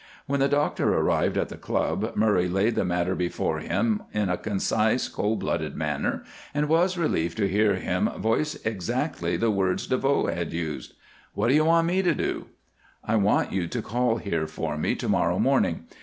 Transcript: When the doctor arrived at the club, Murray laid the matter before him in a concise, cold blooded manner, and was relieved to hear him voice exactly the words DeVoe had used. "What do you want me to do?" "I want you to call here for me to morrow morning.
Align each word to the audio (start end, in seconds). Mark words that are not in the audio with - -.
When 0.25 0.39
the 0.39 0.49
doctor 0.49 0.91
arrived 0.91 1.37
at 1.37 1.49
the 1.49 1.57
club, 1.59 2.13
Murray 2.15 2.49
laid 2.49 2.73
the 2.73 2.83
matter 2.83 3.13
before 3.13 3.59
him 3.59 4.01
in 4.13 4.29
a 4.29 4.37
concise, 4.39 5.07
cold 5.07 5.41
blooded 5.41 5.75
manner, 5.75 6.23
and 6.55 6.67
was 6.67 6.97
relieved 6.97 7.37
to 7.37 7.47
hear 7.47 7.75
him 7.75 8.09
voice 8.17 8.55
exactly 8.65 9.37
the 9.37 9.51
words 9.51 9.85
DeVoe 9.85 10.25
had 10.25 10.53
used. 10.53 10.95
"What 11.35 11.49
do 11.49 11.53
you 11.53 11.65
want 11.65 11.85
me 11.85 12.01
to 12.01 12.15
do?" 12.15 12.47
"I 13.03 13.15
want 13.15 13.51
you 13.51 13.67
to 13.67 13.81
call 13.83 14.17
here 14.17 14.47
for 14.47 14.75
me 14.75 14.95
to 14.95 15.07
morrow 15.07 15.37
morning. 15.37 15.83